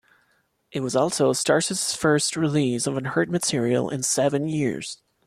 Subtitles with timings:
[0.71, 4.99] It was also Starr's first release of unheard material in seven years.